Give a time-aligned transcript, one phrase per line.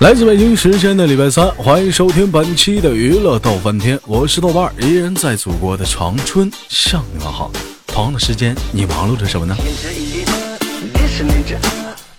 [0.00, 7.50] 来自北京时间的礼拜三，欢迎收听本期的娱乐逗翻天，我是豆瓣儿，依然在祖国的长春向你们好。
[7.86, 9.56] 同样的时间，你忙碌着什么呢？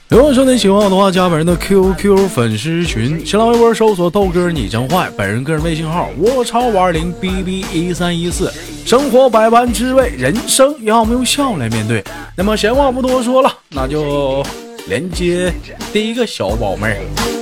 [0.10, 8.52] 如果说你喜欢我的话，加本人的 QQ 粉丝群，新浪微博搜索豆哥你真坏，本人个人微信号我超五二零 bb 一三一四。
[8.88, 12.04] 生活百般滋味，人生要么用笑来面对。
[12.36, 14.44] 那么闲话不多说了，那就
[14.88, 15.54] 连接
[15.94, 17.37] 第一个小宝妹儿。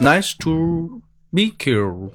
[0.00, 1.00] Nice to
[1.32, 2.12] meet you。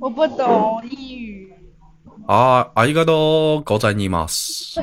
[0.00, 1.52] 我不懂英语。
[2.26, 4.80] 啊，ありがとうございます。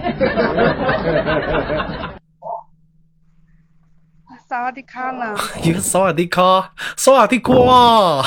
[4.48, 5.36] 萨瓦迪卡呢？
[5.64, 7.52] 一个萨瓦迪卡，萨瓦迪卡。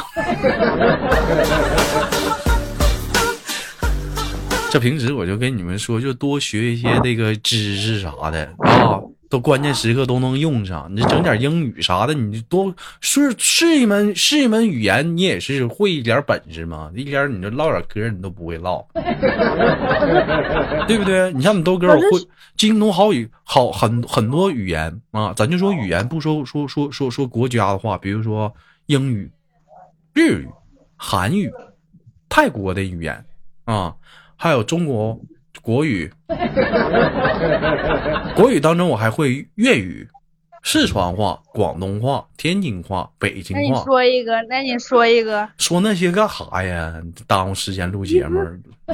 [4.70, 9.01] 这平时我就跟你们说，就多学一些那个知识啥的啊。
[9.34, 16.92] 都关键时刻都能用上，你整点英语啥的，你多是是一门是一门语言，你也是会一点本事嘛？
[16.95, 18.86] 一点你这唠点嗑你都不会唠，
[20.88, 21.34] 对不对？
[21.34, 22.09] 你像你豆哥，我会
[22.56, 28.54] 精通好语好很很多语言啊，咱就说语言，不说说说说说国家的话，比如说
[28.86, 29.31] 英语、
[30.14, 30.48] 日语、
[30.95, 31.52] 韩语、
[32.30, 33.26] 泰国的语言
[33.66, 33.95] 啊，
[34.36, 35.20] 还有中国。
[35.62, 36.12] 国语，
[38.36, 40.08] 国语当中我还会粤语、
[40.64, 43.62] 四川话、广东话、天津话、北京话。
[43.62, 45.48] 那你说一个，那你说一个。
[45.58, 46.94] 说那些干啥呀？
[47.28, 48.40] 耽误时间录节目。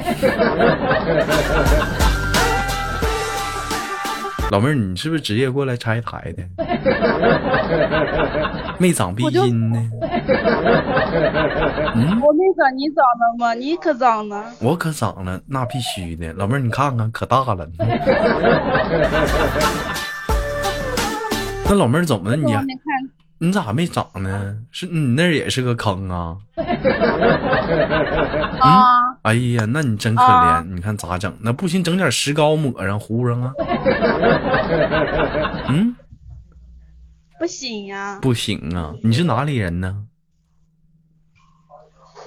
[4.50, 6.42] 老妹儿，你是不是职业过来拆台的？
[8.78, 9.78] 没长鼻音呢？
[11.94, 13.54] 嗯，我没长，你长了吗？
[13.54, 14.44] 你可长了。
[14.60, 16.32] 我可长了，那必须的。
[16.32, 17.64] 老妹儿，你看看，可大了。
[21.66, 22.36] 那老妹儿怎么了？
[22.36, 22.52] 你
[23.38, 24.56] 你咋没长呢？
[24.72, 26.36] 是你那也是个坑啊？
[28.60, 29.09] 啊。
[29.22, 30.64] 哎呀，那你真可怜！
[30.74, 31.34] 你看咋整？
[31.40, 33.52] 那不行，整点石膏抹上糊上啊？
[35.68, 35.94] 嗯，
[37.38, 38.18] 不行呀。
[38.22, 38.94] 不行啊！
[39.02, 40.04] 你是哪里人呢？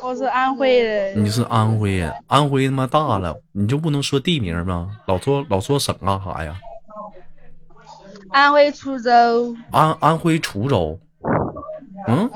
[0.04, 1.24] 我是安徽人。
[1.24, 2.14] 你是安徽人？
[2.28, 4.98] 安徽他妈大了，你就不能说地名吗？
[5.08, 6.56] 老说老说省干啥呀？
[8.30, 9.56] 安徽滁州。
[9.72, 11.00] 安安徽滁州。
[12.08, 12.30] 嗯。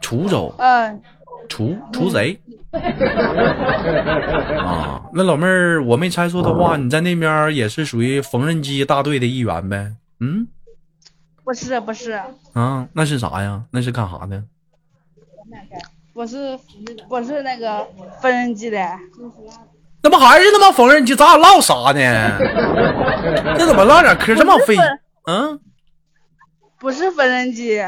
[0.00, 0.54] 滁州。
[0.58, 1.02] 嗯。
[1.48, 2.38] 除除贼
[4.58, 5.02] 啊！
[5.14, 9.92] 那老妹儿，我没猜错的话，你在那边也是属于缝纫机大队的一员呗？
[10.20, 10.46] 嗯，
[11.44, 12.20] 不是不是
[12.52, 13.62] 啊，那是啥呀？
[13.70, 14.42] 那是干啥的？
[16.12, 16.58] 我是
[17.08, 17.86] 不是那个
[18.20, 18.78] 缝纫机的，
[20.02, 21.14] 那不还是他妈缝纫机？
[21.14, 22.38] 咱俩唠啥呢？
[23.58, 24.76] 这怎么唠点嗑这么费？
[25.26, 25.60] 嗯，
[26.78, 27.82] 不是缝纫机，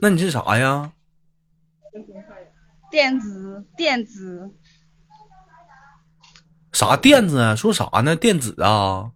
[0.00, 0.90] 那你是啥呀？
[2.94, 4.52] 电子电子，
[6.70, 7.56] 啥电子啊？
[7.56, 8.14] 说啥呢？
[8.14, 9.10] 电子啊？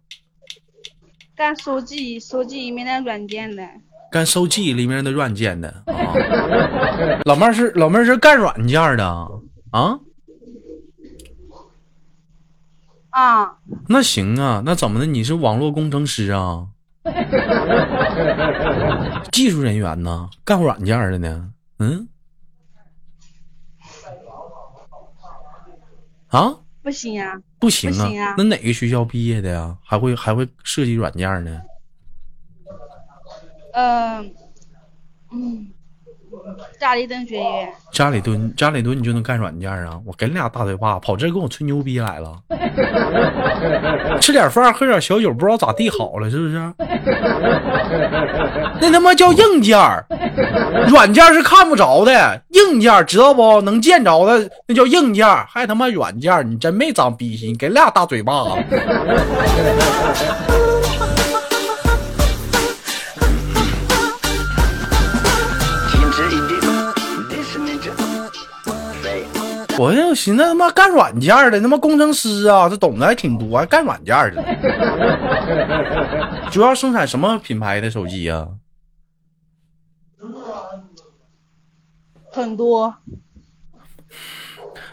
[1.33, 3.65] 干手机手机里面的软件的。
[4.11, 7.21] 干手机里面的软件的啊？
[7.23, 9.05] 老妹儿是老妹儿是干软件的
[9.71, 9.97] 啊？
[13.11, 13.59] 啊？
[13.87, 15.05] 那行啊，那怎么的？
[15.05, 16.67] 你是网络工程师啊？
[19.31, 20.29] 技术人员呢？
[20.43, 21.53] 干软件的呢？
[21.79, 22.09] 嗯？
[26.29, 29.77] 啊，不行啊，不行啊，那哪个学校毕业的呀？
[29.83, 31.61] 还会还会设计软件呢？
[33.73, 34.33] 嗯
[35.31, 35.71] 嗯。
[36.79, 39.99] 家里蹲学院，家里蹲家里蹲，你就能干软件啊？
[40.05, 42.33] 我给你俩大嘴巴，跑这跟我吹牛逼来了。
[44.21, 46.73] 吃点饭，喝点小酒，不知道咋地好了，是不是？
[48.81, 49.77] 那他妈叫硬件
[50.87, 53.61] 软件是看不着的，硬件知道不？
[53.61, 58.45] 能见着的那叫硬件，还他妈软件，你真没长逼心，给俩大嘴巴
[69.79, 74.43] 我就寻思他妈干软件的，他妈工程师啊，这懂得还挺多，还干软件的。
[76.51, 78.45] 主要生产什么品牌的手机呀？
[82.29, 82.93] 很多。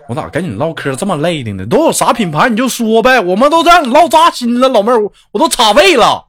[0.08, 1.66] 我咋跟你唠嗑这么累的呢？
[1.66, 6.24] 都有啥品牌你就说呗，我们都让你唠扎心了，老妹儿，我都插胃了。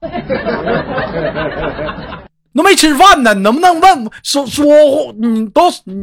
[2.58, 4.66] 都没吃饭呢，你能不能问说说
[5.18, 5.94] 你都你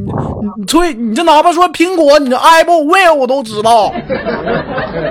[0.57, 3.91] 你吹，你这哪怕说苹果，你这 Apple Will 我都知道，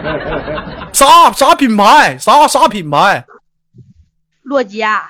[0.93, 3.25] 啥啥品牌，啥啥品牌，
[4.45, 5.03] 诺基亚，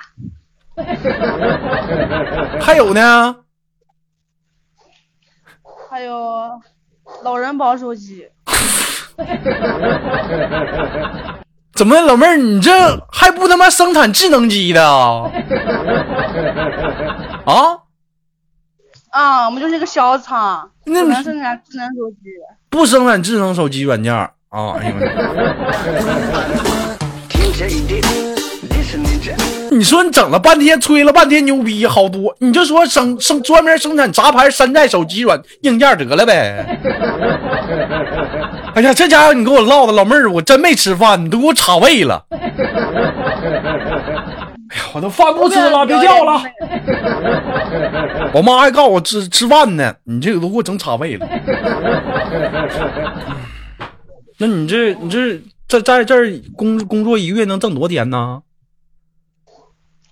[2.59, 3.37] 还有呢，
[5.89, 6.61] 还有
[7.23, 8.27] 老人保手机，
[11.75, 12.71] 怎么老妹儿你这
[13.11, 15.27] 还不他妈生产智能机的啊？
[17.45, 17.79] 啊，
[19.11, 22.29] 啊，我们就是个小厂，那能生产智能手机。
[22.69, 24.71] 不生产智能手机软件儿啊？
[24.79, 24.95] 哎呦！
[29.71, 36.79] 你说你整了半天，吹了半天牛逼，好多，你就说生生专门生产杂牌山寨手机软硬件得了呗。
[38.73, 42.25] 哎呀，这家伙你给我唠的，老妹儿，我真没吃饭，你都给我插胃了。
[42.31, 42.37] 哎
[44.77, 46.41] 呀，我都饭不吃了，别叫了。
[48.33, 51.27] 我妈还告诉我吃吃饭呢，你这个都给我整插胃了。
[54.37, 58.39] 那你这你这在在这儿工工作一个月能挣多少钱呢？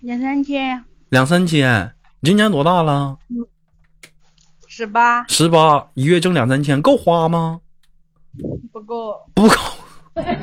[0.03, 1.93] 两三千，两三千。
[2.19, 3.17] 你今年多大了？
[4.67, 7.61] 十八十八，一月挣两三千，够花吗？
[8.73, 9.55] 不够，不够。
[10.15, 10.35] 你怎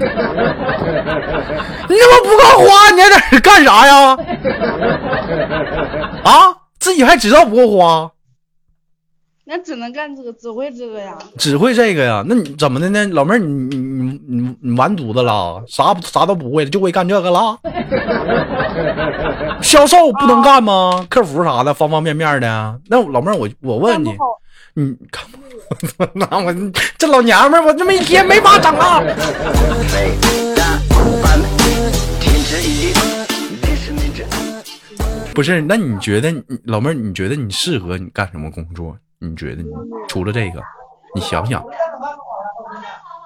[2.08, 2.90] 么不够花？
[2.94, 4.16] 你还在这干啥呀？
[6.24, 8.10] 啊，自己还知道不够花，
[9.52, 11.18] 那只能干这个，只会这个呀。
[11.36, 12.24] 只会这个呀？
[12.24, 13.04] 那你怎么的呢？
[13.06, 15.60] 老妹儿，你你你你你完犊子了？
[15.66, 17.58] 啥啥都不会了，就会干这个了？
[19.60, 21.04] 销售不能干吗？
[21.10, 22.80] 客服啥的，方方面面的。
[22.88, 24.12] 那老妹儿，我我问你
[24.74, 25.26] 你看
[25.98, 26.54] 不， 那我
[26.96, 29.00] 这老娘们儿，我这么一天没法整啊！
[29.00, 30.14] 北
[30.54, 30.62] 大
[31.24, 31.40] 班，
[32.20, 32.94] 听这一点
[33.64, 34.24] ，listen 这。
[35.34, 36.32] 不是，那你觉得
[36.66, 38.96] 老妹儿，你觉得你适合你干什么工作？
[39.20, 39.68] 你觉得你
[40.08, 40.60] 除了这个，
[41.14, 41.64] 你想想，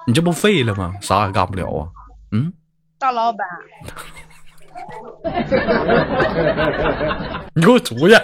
[0.05, 0.93] 你这不废了吗？
[1.01, 1.87] 啥也干不了啊？
[2.31, 2.53] 嗯，
[2.99, 3.39] 大老板，
[7.55, 8.15] 你给我出去！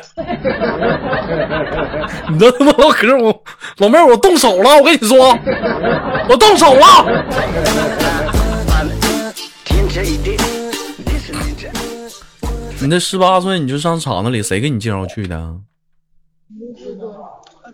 [2.29, 3.43] 你这他妈唠嗑，我
[3.77, 4.75] 老妹儿，我动手了！
[4.77, 5.29] 我跟你说，
[6.29, 7.23] 我动手了！
[12.81, 15.55] 你这十八岁你就上厂子里，谁给你介绍去的？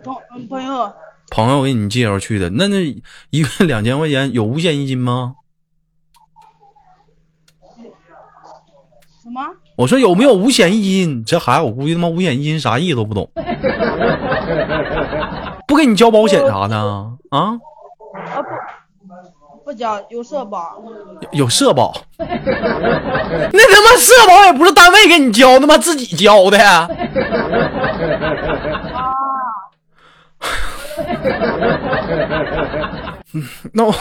[0.04, 0.94] 朋友，
[1.30, 2.50] 朋友给你介绍去的。
[2.52, 2.84] 那那
[3.30, 5.36] 一个月两千块钱有五险一金吗？
[9.24, 9.42] 什么？
[9.76, 11.24] 我说有没有五险一金？
[11.26, 13.30] 这孩子我估计他妈五险一金啥意思都不懂，
[15.68, 17.12] 不给你交保险啥的啊？
[17.30, 17.60] 啊
[19.64, 20.82] 不，不交，有社保。
[21.22, 26.58] 有有社保，那他妈社保也不是单位给你交，他妈自己交的。
[33.74, 33.94] 那我，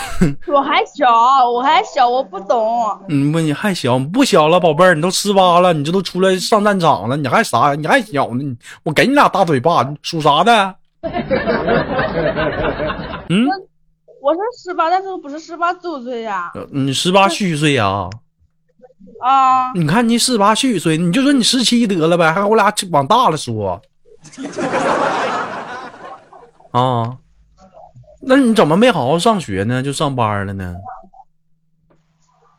[0.46, 2.98] 我还小，我还小，我不懂。
[3.08, 7.74] 嗯不，你还小，不小了，宝贝儿，你都十八了，你这都出来上战场了，你还啥？
[7.74, 8.42] 你还小呢？
[8.42, 10.74] 你我给你俩大嘴巴，你属啥的？
[13.28, 13.46] 嗯，
[14.22, 16.50] 我是十八，但是我不是十八周岁呀。
[16.54, 18.08] 呃你十八虚岁呀、
[19.20, 23.80] 啊，你看你十八虚岁，你就说你十七得了呗，还我俩往大了说。
[26.76, 27.16] 啊，
[28.20, 29.82] 那你怎么没好好上学呢？
[29.82, 30.74] 就上班了呢？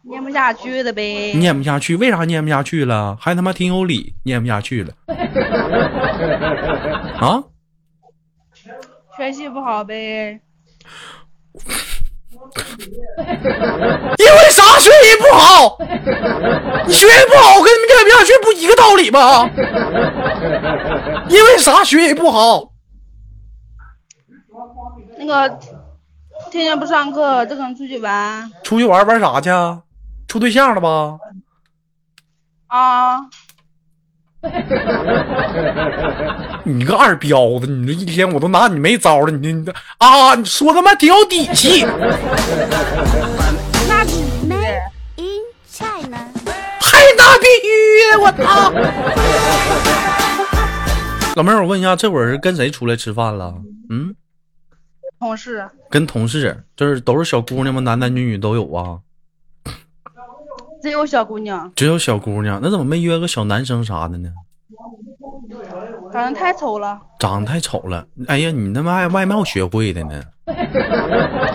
[0.01, 1.33] 念不下去了呗。
[1.33, 3.15] 念不下去，为啥念不下去了？
[3.19, 4.91] 还他妈挺有理，念不下去了。
[7.21, 7.43] 啊？
[9.15, 10.41] 学习不好呗。
[14.17, 15.77] 因为啥学习不好？
[16.87, 19.47] 你学习不好，跟你们念不下去不一个道理吗？
[21.29, 22.71] 因为啥学习不好？
[25.17, 25.49] 那个
[26.51, 29.81] 天天不上课，只肯出去玩出去玩玩啥去啊？
[30.27, 31.17] 处对象了吧？
[32.67, 33.21] 啊。
[36.63, 39.65] 你个二彪子，你这一天我都拿你没招了，你你
[39.97, 41.83] 啊，你说他妈挺有底气，
[43.89, 44.55] 那必须的。
[45.17, 46.17] in China.
[46.79, 47.67] 还那必须
[48.11, 48.19] 的！
[48.21, 48.71] 我操！
[51.35, 53.53] 老妹儿，我问一下，这会儿是跟谁出来吃饭了？
[53.89, 54.15] 嗯，
[55.19, 57.81] 同事跟同事，就是都是小姑娘吗？
[57.81, 58.99] 男男女女都有啊？
[60.81, 64.31] 只有小姑娘，只有小姑娘，那怎么没约个小男生啥的呢？
[66.11, 67.01] 长得太丑了。
[67.19, 70.21] 长得太丑了，哎呀，你他妈还外貌学会的呢，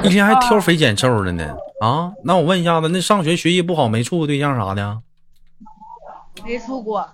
[0.03, 2.13] 一天还挑肥拣瘦的呢啊！
[2.25, 5.01] 那我问一下子，那上学学习不好，没处过对象啥的？
[6.45, 7.09] 没处过，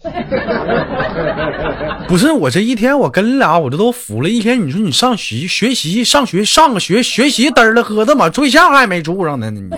[2.08, 4.66] 不是我这一天，我跟你俩我这都服了一天。
[4.66, 9.50] 你说你上学学习上学上个学学习嘚了喝，的嘛对象还没处上呢？
[9.50, 9.68] 你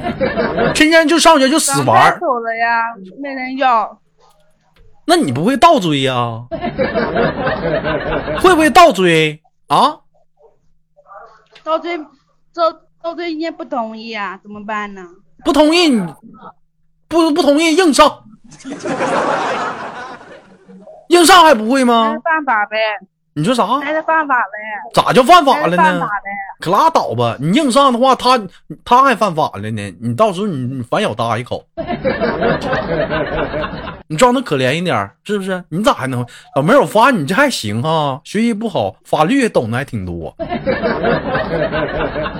[0.75, 2.83] 天天就上学就死玩太儿，丑了呀，
[3.21, 3.99] 没人要。
[5.05, 6.45] 那你不会倒追呀、
[8.41, 9.97] 会不会倒追啊？
[11.65, 15.03] 到最到到最人家不同意啊，怎么办呢？
[15.45, 15.91] 不同意
[17.09, 18.23] 不不同意硬上，
[18.65, 18.79] 硬
[21.33, 22.15] 上还不会吗？
[22.23, 22.77] 犯法呗，
[23.35, 23.65] 你说啥？
[23.83, 26.07] 那是犯法呗，咋就犯法了呢犯法？
[26.07, 26.31] 呗。
[26.61, 27.37] 可拉倒吧！
[27.41, 28.41] 你硬上的话，他
[28.85, 29.95] 他还犯法了呢。
[30.01, 31.65] 你到时候你你反咬他一口，
[34.07, 35.65] 你装的可怜一点，是不是？
[35.71, 36.25] 你咋还能
[36.55, 36.81] 老妹儿？
[36.81, 40.33] 我发现你这还行啊，学习不好，法律也懂得还挺多，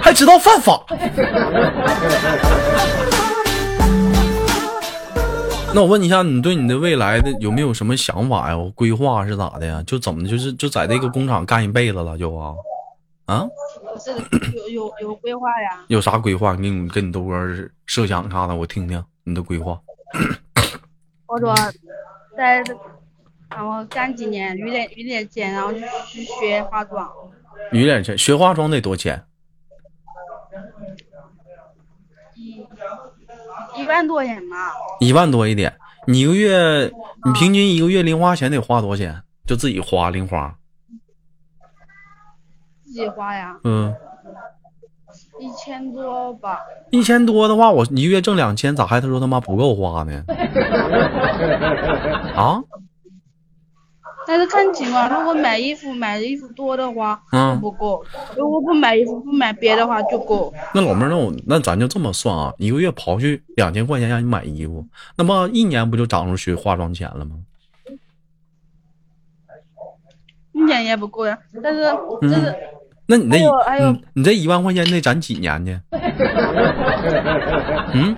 [0.01, 0.81] 还知道犯法。
[5.75, 8.73] 那我问你一下，你对你的未来的有没有什么想法呀？
[8.75, 9.83] 规划是咋的呀？
[9.87, 12.55] 就怎么就是就在这个工厂干一辈子了就啊？
[13.25, 13.47] 啊？
[13.81, 14.11] 不是
[14.53, 15.83] 有有有规划呀？
[15.89, 16.55] 有啥规划？
[16.57, 17.35] 你跟你豆哥
[17.87, 19.81] 设想啥的，我听听你的规划。
[21.27, 21.55] 我说
[22.37, 22.63] 在
[23.49, 27.11] 然后干几年，余点余点钱，然后去学化妆。
[27.71, 29.25] 余点钱，学化妆得多钱？
[32.35, 32.67] 一
[33.77, 35.75] 一万多钱吧，一万多一点。
[36.09, 36.91] 你一个月，
[37.25, 39.23] 你平均一个月零花钱得花多少钱？
[39.47, 40.55] 就自己花零花。
[42.85, 43.95] 自己花呀，嗯，
[45.41, 46.59] 一千多吧。
[46.91, 50.25] 一千多的话，我一个月挣两千，咋还他说他妈不够花呢？
[52.35, 52.63] 啊？
[54.27, 57.21] 但是看情况，如果买衣服买的衣服多的话，
[57.61, 58.01] 不够；
[58.37, 60.53] 如果不买衣服不买别的话就够。
[60.75, 64.87] 那老妹儿，那我那咱就这么算啊，一个月刨去两千块钱让你买衣服，
[65.17, 67.37] 那么一年不就涨出去化妆钱了吗？
[70.53, 71.37] 一年也不够呀。
[71.63, 71.81] 但是
[72.21, 72.55] 这是
[73.07, 73.45] 那你那你
[74.15, 75.81] 你这一万块钱得攒几年呢？
[77.95, 78.17] 嗯，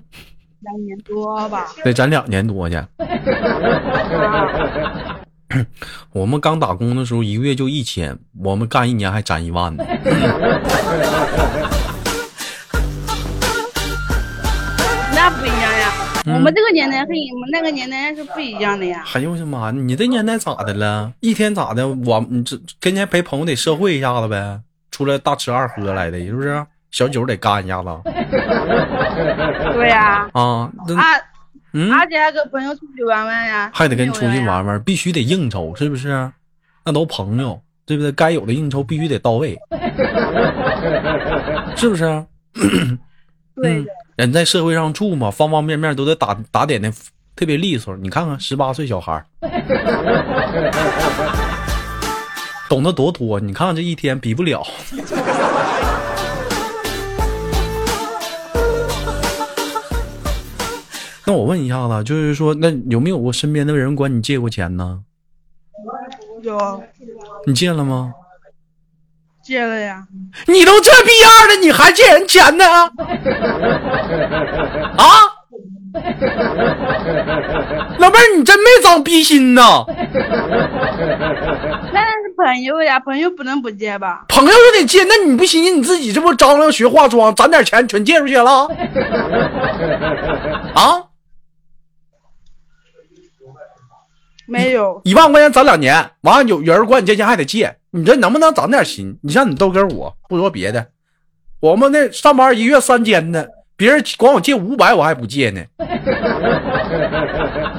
[0.61, 1.67] 两年多吧。
[1.83, 2.77] 得攒两年多去。
[5.49, 5.67] 啊，
[6.13, 9.85] 我们刚打工的时候，一个月就一千，我们干一年还攒一万呢。
[15.15, 15.93] 那不一样呀。
[16.27, 19.05] 嗯我们这个年代和你们那个年代是不一样的呀。
[19.13, 19.71] 哎呦我的妈！
[19.71, 21.13] 你这年代咋的了？
[21.21, 21.87] 一天咋的？
[21.87, 24.59] 我你这跟前陪朋友得社会一下子呗，
[24.91, 26.65] 出来大吃二喝来的，是不是？
[26.91, 27.89] 小酒得干一下子
[29.75, 30.27] 对呀。
[30.33, 30.71] 啊！
[30.89, 31.03] 那啊，
[31.75, 33.71] 嗯，而且还跟朋友出去玩玩呀。
[33.75, 34.45] 还得跟出去。
[34.47, 36.31] 玩玩，必须得应酬，是不是？
[36.85, 38.13] 那都朋友，对不对？
[38.13, 39.59] 该有的应酬必须得到位，
[41.77, 42.25] 是不是？
[43.57, 46.93] 对嗯，人在社会上住嘛，方方面面都得打打点的
[47.35, 47.97] 特别利索。
[47.97, 49.25] 你看看十八岁小孩，
[52.69, 53.41] 懂得多多。
[53.41, 54.65] 你看看这一天比不了。
[61.27, 65.01] 那我问一下子，就是说，那有没有过身边的人管你借过钱呢？
[66.43, 66.83] 有
[67.47, 68.13] 你借了吗？
[69.43, 70.07] 借了呀。
[70.47, 72.65] 你都这逼样了，你还借人钱呢？
[74.97, 75.07] 啊？
[77.99, 79.85] 老妹儿，你真没长逼心呐！
[81.93, 84.25] 那是朋友呀，朋友不能不借吧？
[84.29, 88.69] 朋友就得借，那你不寻思你自己这不张罗学化妆，攒点钱全借出去了？
[90.75, 91.03] 啊？
[94.47, 99.19] 没有，一万块钱攒两年，完了有有人管你借钱还得借，你这能不能长点心？
[99.23, 100.89] 你像你豆哥我，不说别的，
[101.61, 105.63] 我们那上班一月三千的，别人管我借五百，我还不借呢。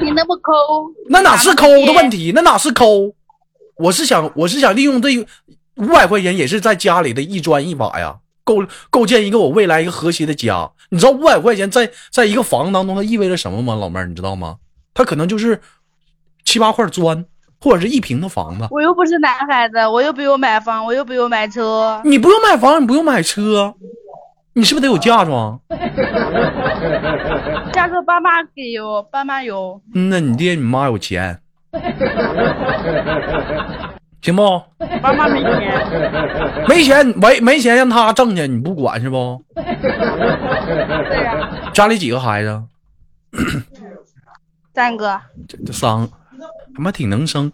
[0.01, 0.51] 你那么抠，
[1.09, 2.31] 那哪是抠的问题？
[2.33, 3.13] 那哪是抠？
[3.77, 5.09] 我是想，我是想利用这
[5.75, 10.71] 五百块钱，也是在家里的一砖一瓦呀，构构建一个我未来一个和谐的家。
[10.89, 13.75] 你知道五百块钱在在一个房子当中，它意味着什么吗？
[13.75, 14.57] 老妹儿，你知道吗？
[14.93, 15.59] 它可能就是
[16.45, 17.25] 七八块砖，
[17.59, 18.67] 或者是一平的房子。
[18.71, 22.01] 我又不是男孩子，我又不用买房，我又不用买车。
[22.05, 23.73] 你不用买房，你不用买车，
[24.53, 25.59] 你是不是得有嫁妆？
[27.73, 29.81] 嫁妆爸妈给有，爸妈有。
[29.93, 31.37] 嗯，那你爹你妈有钱，
[34.21, 34.61] 行不？
[35.01, 36.65] 爸妈没钱。
[36.69, 39.41] 没钱没没钱让他挣去，你不管是不？
[39.55, 42.63] 对呀、家里几个孩子？
[44.73, 46.09] 三哥，这这三个，
[46.75, 47.51] 他妈挺能生。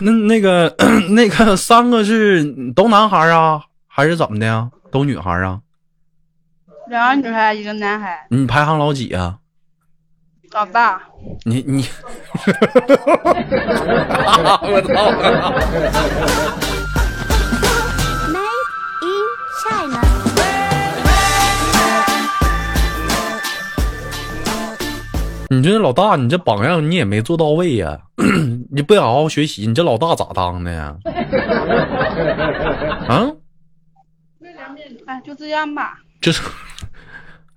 [0.00, 0.74] 那那个
[1.10, 4.70] 那个三个是都男孩啊，还是怎么的呀？
[4.90, 5.60] 都女孩啊？
[6.88, 8.26] 两个女孩，一个男孩。
[8.30, 9.38] 你排行老几啊？
[10.52, 11.00] 老大，
[11.44, 11.82] 你你，
[14.62, 15.10] 我操！
[25.48, 28.00] 你这老大，你这榜样你也没做到位呀、
[28.70, 30.96] 你不好好学习，你这老大咋当的呀？
[33.08, 33.30] 啊，
[35.06, 35.98] 哎，就这样吧。
[36.20, 36.42] 就是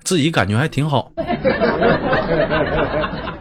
[0.04, 1.12] 自己感觉还挺好。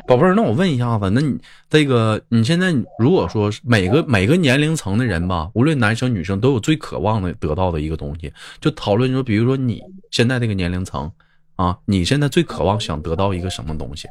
[0.07, 1.39] 宝贝儿，那我问一下子，那你
[1.69, 11.13] 这个你现在如果说是每个每个年龄层的人吧，无论男生女生，都有最渴望的得到的一个东西，就讨论说，比如说你现在这个年龄层
[11.57, 14.09] 啊，你现在最渴望想得到一个什么东西？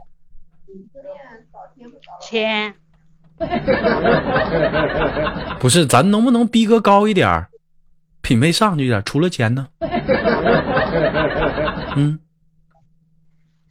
[2.27, 2.73] 钱，
[5.59, 7.47] 不是，咱能不能逼格高一点儿，
[8.21, 9.01] 品味上去一点儿？
[9.03, 9.65] 除了钱呢？
[11.95, 12.19] 嗯，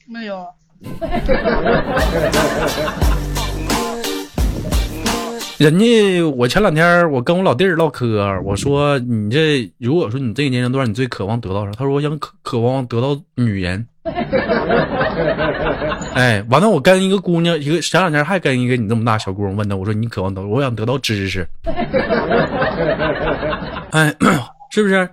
[0.07, 0.47] 没有。
[5.59, 11.73] 人家我前两天我跟我老弟儿唠嗑，我说你这如果说你这个年龄段你最渴望得到啥？
[11.73, 13.87] 他说我想渴渴望得到女人。
[16.15, 21.47] 哎，完了，我跟一个姑娘，一个前两天还跟一个你这么大小姑娘问她，我说你渴望得，我想得到知识。
[23.91, 24.15] 哎，
[24.71, 25.09] 是不是？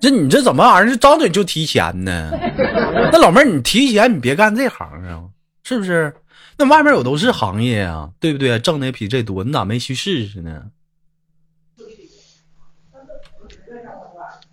[0.00, 0.96] 这你这怎么玩意儿？
[0.98, 2.30] 张嘴就提钱呢？
[3.12, 5.22] 那老妹儿，你提钱你别干这行啊，
[5.64, 6.14] 是不是？
[6.56, 8.58] 那外面有都是行业啊，对不对？
[8.60, 10.62] 挣的也比这多，你咋没去试试呢？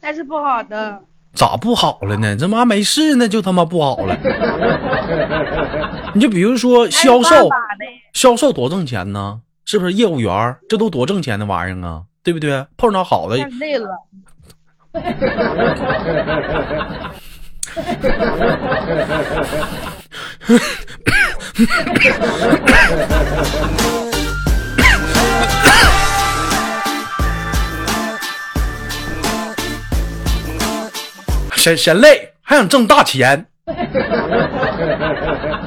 [0.02, 1.02] 那是不好的。
[1.36, 2.36] 咋不好了呢？
[2.36, 4.18] 这妈没事呢，就他妈不好了。
[6.14, 7.50] 你就比如说 销售
[8.14, 9.42] 销售多挣钱呢？
[9.66, 12.04] 是不是业务员这都多挣钱的玩意儿啊？
[12.24, 12.66] 对不对？
[12.78, 13.90] 碰上好的太累了。
[31.66, 33.48] 嫌嫌累，还想挣大钱。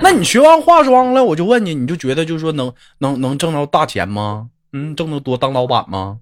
[0.00, 4.48] 那你学完化妆了，我就问你，你就觉得就是说能能能挣着大钱吗？
[4.72, 6.20] 嗯，挣得多当老板吗？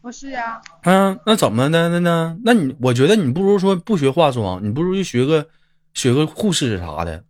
[0.00, 2.38] 不是呀，嗯，那怎么的呢呢？
[2.42, 5.46] 那你我觉得你不如说不学化妆，你不如就学个
[5.92, 7.22] 学个护士啥的，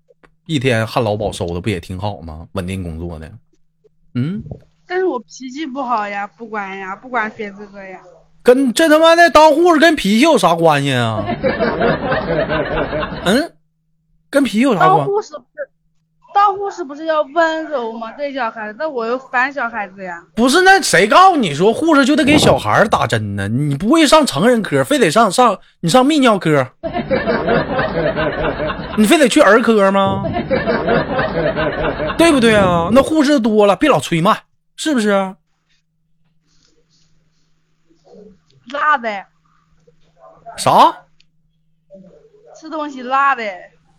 [0.47, 2.47] 一天旱涝保收的不也挺好吗？
[2.53, 3.33] 稳定工作的。
[4.15, 4.41] 嗯，
[4.87, 8.01] 但是我脾气不好呀，不管呀，不管学这个呀。
[8.45, 11.25] 跟这他妈的当护士跟脾气有啥关系啊？
[13.25, 13.53] 嗯，
[14.31, 15.07] 跟脾气有啥当关？
[15.07, 15.69] 护士不是，
[16.35, 18.13] 当护士不是要温柔吗？
[18.13, 20.23] 对小孩子，那我又烦小孩子呀。
[20.35, 23.49] 不是，那谁告诉你说护士就得给小孩打针呢？
[23.49, 26.67] 你不会上成人科，非得上上你上泌尿科，
[28.99, 30.23] 你非得去儿科吗？
[32.19, 32.91] 对不对啊？
[32.93, 34.37] 那护士多了，别老催慢，
[34.77, 35.35] 是不是？
[38.75, 39.25] 辣的，
[40.57, 41.05] 啥？
[42.57, 43.45] 吃东西辣的。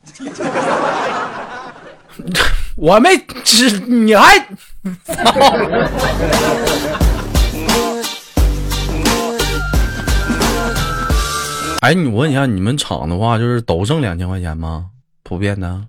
[2.75, 4.37] 我没吃，你还
[11.81, 14.89] 哎，你问一下，你们厂的话就是都挣两千块钱吗？
[15.23, 15.87] 普遍的？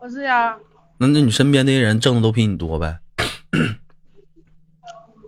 [0.00, 0.56] 不是呀，
[0.98, 2.98] 那那你身边那些人挣的都比你多呗？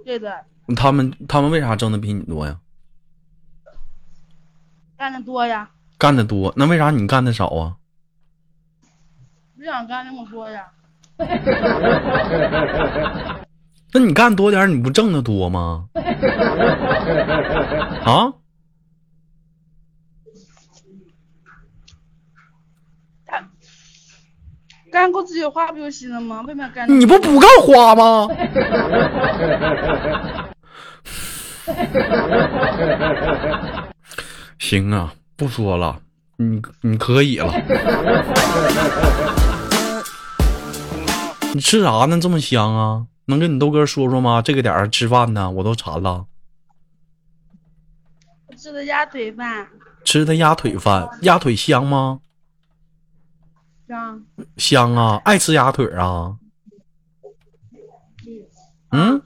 [0.05, 2.59] 对的，他们他们为啥挣的比你多呀？
[4.97, 7.77] 干的多呀，干的多，那为啥你干的少啊？
[9.57, 10.67] 不想干那么多呀。
[13.93, 15.89] 那你干多点，你不挣的多吗？
[18.05, 18.35] 啊？
[24.91, 26.41] 干够自己花不就行了吗？
[26.43, 28.27] 为什么要干你不不够花吗？
[34.59, 36.01] 行啊，不说了，
[36.37, 37.53] 你你可以了。
[41.55, 42.19] 你吃啥呢？
[42.21, 43.07] 这么香啊？
[43.27, 44.43] 能跟你豆哥说说吗？
[44.43, 46.27] 这个点儿吃饭呢，我都馋了。
[48.57, 49.69] 吃的鸭腿饭？
[50.05, 52.21] 吃的鸭腿饭，鸭腿香吗？
[53.87, 54.25] 香，
[54.57, 56.37] 香啊，爱吃鸭腿啊。
[58.91, 59.23] 嗯，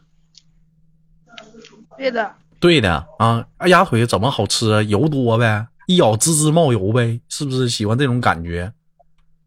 [2.03, 4.83] 对的，对的啊，鸭腿怎么好吃啊？
[4.83, 8.73] 油多呗，一咬滋滋冒油呗，是不是喜欢这种感觉？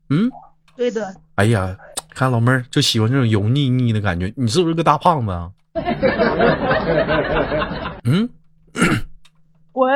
[0.10, 0.32] 嗯，
[0.78, 1.76] 对的，哎呀，
[2.14, 5.52] 看老妹儿就喜欢这种油腻腻的感觉，你是不是个大胖子啊？
[8.06, 8.30] 嗯，
[9.74, 9.92] 滚！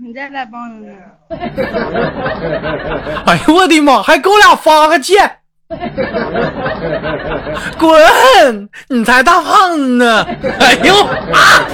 [0.00, 0.92] 你你再来帮人呢。
[3.26, 5.38] 哎呦我的妈，还给我俩发个贱！
[7.78, 8.68] 滚！
[8.88, 10.22] 你才大胖子呢！
[10.60, 11.66] 哎呦啊！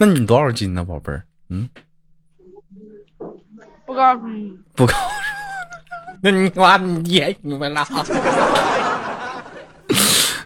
[0.00, 1.24] 那你多少斤呢，宝贝儿？
[1.50, 1.68] 嗯，
[3.84, 5.08] 不告诉你，不告诉我。
[6.22, 7.84] 那你妈你也明白了？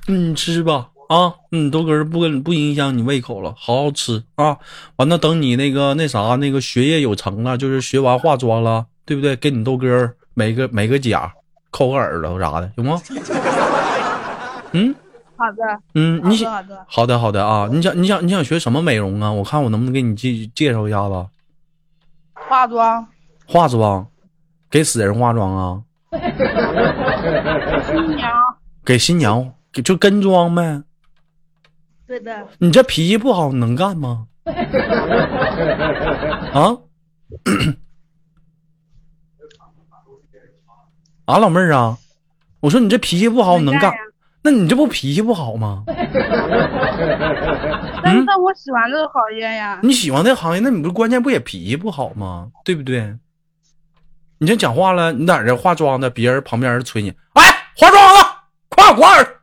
[0.07, 4.57] 你吃吧啊，嗯，豆哥儿不跟不影响你胃口了，好好吃啊。
[4.96, 9.37] 完了，等你那个那啥那个学业有成了，就是学完化妆了，对不对？
[9.37, 11.31] 给你豆哥儿美个美个甲，
[11.70, 12.98] 抠个耳朵啥的，行吗？
[14.72, 14.94] 嗯
[15.37, 15.62] 好的，
[15.94, 19.31] 嗯，你想好的，好的好的啊，你想你想你想学什么美容啊？
[19.31, 21.27] 我看我能不能给你介介绍一下子
[22.33, 23.07] 化妆，
[23.46, 24.07] 化妆，
[24.70, 25.83] 给死人化妆啊？
[27.87, 28.33] 新娘，
[28.83, 30.83] 给新娘给就跟妆呗。
[32.12, 34.27] 对的，你这脾气不好，能干吗？
[36.53, 36.77] 啊？
[41.25, 41.96] 啊，老妹儿啊，
[42.61, 43.98] 我说你这脾气不好，能干呀？
[44.42, 45.85] 那你这不脾气不好吗？
[45.88, 45.96] 但
[48.14, 49.81] 嗯是但我喜欢这个行业呀。
[49.83, 52.51] 你喜欢这行业，那你不关键不也脾气不好吗？
[52.62, 53.16] 对不对？
[54.37, 57.42] 你这讲话了，你在这化妆的，别人旁边人催你，哎，
[57.79, 58.20] 化妆了，
[58.68, 59.40] 快快点儿，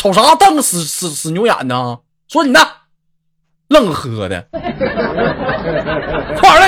[0.00, 1.98] 瞅啥瞪个死死死牛眼呢？
[2.26, 2.58] 说你呢，
[3.68, 4.60] 愣喝的，快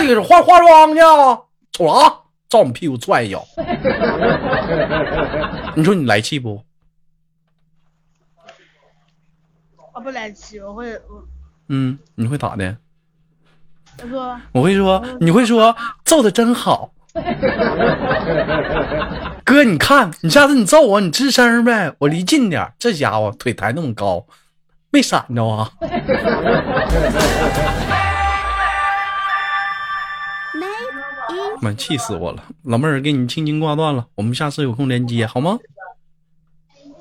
[0.02, 1.40] 点儿来化化妆去啊，
[1.72, 2.14] 瞅啥？
[2.50, 3.42] 照你屁股踹一脚，
[5.74, 6.62] 你说你来气不？
[9.94, 11.24] 我不来气，我会我
[11.68, 12.76] 嗯，你会咋的？
[14.02, 16.92] 我说我会说，你会说揍的真好。
[19.44, 22.72] 哥，你看，你下次你揍我，你吱声呗，我离近点。
[22.79, 24.25] 这家伙腿抬那么高，
[24.90, 25.70] 没闪着啊？
[30.55, 30.66] 没
[31.61, 32.42] 妈，气死我了！
[32.64, 35.59] 老妹儿，给你轻轻挂断了，我们下次有空连接好吗？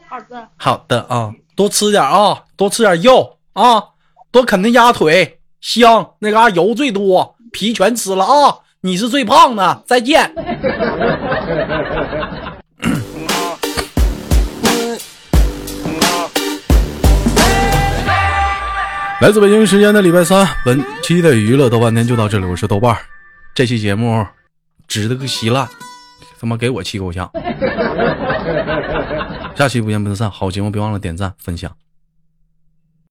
[0.10, 3.82] 好的，好的啊，多吃点啊，多吃点肉啊，
[4.30, 8.58] 多啃那鸭腿，香，那嘎、油最多，皮全吃了啊。
[8.84, 10.34] 你是最胖的，再见。
[19.22, 22.98] 来自北京时间的礼拜三，本期的娱乐豆瓣天就到这里，我是豆瓣。
[23.54, 24.26] 这期节目
[24.88, 25.70] 值得个稀烂，
[26.40, 27.30] 他妈给我气够呛。
[29.56, 31.72] 下期不见不散，好节目别忘了点赞分享。